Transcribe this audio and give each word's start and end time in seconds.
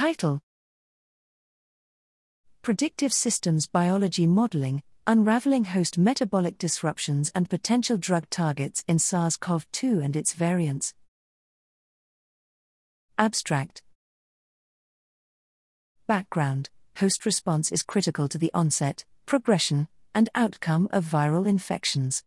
Title 0.00 0.40
Predictive 2.62 3.12
Systems 3.12 3.66
Biology 3.66 4.26
Modeling 4.26 4.82
Unraveling 5.06 5.64
Host 5.64 5.98
Metabolic 5.98 6.56
Disruptions 6.56 7.30
and 7.34 7.50
Potential 7.50 7.98
Drug 7.98 8.24
Targets 8.30 8.82
in 8.88 8.98
SARS 8.98 9.36
CoV 9.36 9.70
2 9.72 10.00
and 10.00 10.16
its 10.16 10.32
Variants. 10.32 10.94
Abstract 13.18 13.82
Background 16.06 16.70
Host 16.96 17.26
response 17.26 17.70
is 17.70 17.82
critical 17.82 18.26
to 18.28 18.38
the 18.38 18.50
onset, 18.54 19.04
progression, 19.26 19.86
and 20.14 20.30
outcome 20.34 20.88
of 20.92 21.04
viral 21.04 21.46
infections. 21.46 22.24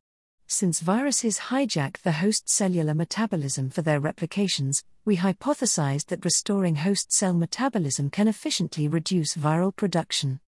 Since 0.47 0.81
viruses 0.81 1.39
hijack 1.49 2.01
the 2.01 2.11
host 2.11 2.49
cellular 2.49 2.93
metabolism 2.93 3.69
for 3.69 3.81
their 3.81 3.99
replications, 3.99 4.83
we 5.05 5.17
hypothesized 5.17 6.07
that 6.07 6.23
restoring 6.23 6.75
host 6.75 7.11
cell 7.11 7.33
metabolism 7.33 8.09
can 8.09 8.27
efficiently 8.27 8.87
reduce 8.87 9.35
viral 9.35 9.75
production. 9.75 10.39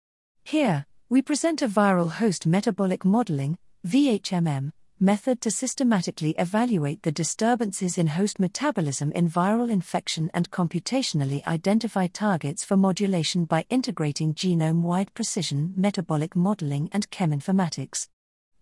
Here, 0.43 0.87
we 1.09 1.23
present 1.23 1.63
a 1.63 1.69
viral 1.69 2.11
host 2.11 2.47
metabolic 2.47 3.05
modeling 3.05 3.57
VHMM, 3.87 4.73
method 5.01 5.41
to 5.41 5.51
systematically 5.51 6.31
evaluate 6.39 7.03
the 7.03 7.13
disturbances 7.13 7.99
in 7.99 8.07
host 8.07 8.39
metabolism 8.39 9.13
in 9.13 9.29
viral 9.29 9.71
infection 9.71 10.31
and 10.33 10.51
computationally 10.51 11.47
identify 11.47 12.07
targets 12.07 12.65
for 12.65 12.77
modulation 12.77 13.45
by 13.45 13.65
integrating 13.71 14.35
genome 14.35 14.83
wide 14.83 15.13
precision 15.15 15.75
metabolic 15.77 16.35
modeling 16.37 16.89
and 16.93 17.11
cheminformatics. 17.11 18.09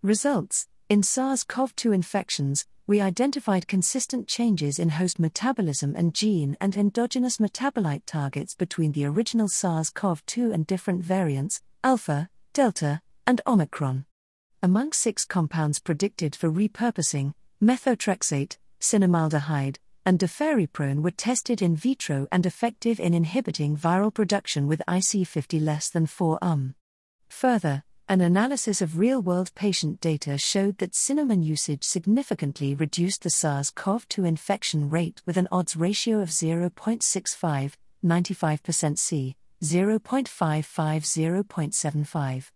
Results 0.01 0.67
In 0.93 1.01
SARS 1.01 1.43
CoV 1.43 1.75
2 1.75 1.91
infections, 1.91 2.67
we 2.85 3.01
identified 3.01 3.67
consistent 3.67 4.27
changes 4.27 4.77
in 4.77 4.89
host 4.89 5.17
metabolism 5.17 5.95
and 5.95 6.13
gene 6.13 6.55
and 6.61 6.77
endogenous 6.77 7.37
metabolite 7.37 8.03
targets 8.05 8.53
between 8.53 8.91
the 8.91 9.05
original 9.05 9.47
SARS 9.47 9.89
CoV 9.89 10.23
2 10.27 10.51
and 10.51 10.67
different 10.67 11.03
variants, 11.03 11.63
alpha, 11.83 12.29
delta, 12.53 13.01
and 13.25 13.41
omicron. 13.47 14.05
Among 14.61 14.93
six 14.93 15.25
compounds 15.25 15.79
predicted 15.79 16.35
for 16.35 16.51
repurposing, 16.51 17.33
methotrexate, 17.59 18.57
cinnamaldehyde, 18.79 19.77
and 20.05 20.19
deferiprone 20.19 21.01
were 21.01 21.09
tested 21.09 21.63
in 21.63 21.75
vitro 21.75 22.27
and 22.31 22.45
effective 22.45 22.99
in 22.99 23.15
inhibiting 23.15 23.75
viral 23.75 24.13
production 24.13 24.67
with 24.67 24.83
IC50 24.87 25.59
less 25.59 25.89
than 25.89 26.05
4 26.05 26.37
um. 26.43 26.75
Further, 27.29 27.83
an 28.13 28.21
analysis 28.21 28.79
of 28.79 28.99
real 28.99 29.23
world 29.23 29.51
patient 29.55 29.99
data 29.99 30.37
showed 30.37 30.77
that 30.77 30.93
cinnamon 30.93 31.41
usage 31.41 31.83
significantly 31.83 32.75
reduced 32.75 33.23
the 33.23 33.31
SARS 33.31 33.71
CoV 33.71 34.07
2 34.07 34.23
infection 34.23 34.87
rate 34.87 35.23
with 35.25 35.35
an 35.35 35.47
odds 35.51 35.75
ratio 35.75 36.19
of 36.19 36.29
0.65, 36.29 37.73
95% 38.05 38.97
C, 38.99 39.35
0.55 39.63 40.27
0.75. 40.27 42.51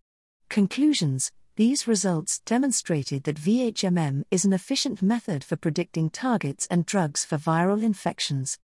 Conclusions 0.47 1.31
These 1.55 1.87
results 1.87 2.37
demonstrated 2.45 3.23
that 3.23 3.37
VHMM 3.37 4.25
is 4.29 4.45
an 4.45 4.53
efficient 4.53 5.01
method 5.01 5.43
for 5.43 5.55
predicting 5.55 6.11
targets 6.11 6.67
and 6.69 6.85
drugs 6.85 7.25
for 7.25 7.39
viral 7.39 7.81
infections. 7.81 8.59